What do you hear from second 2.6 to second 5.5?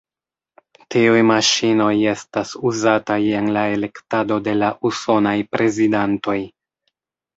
uzataj en la elektado de la usonaj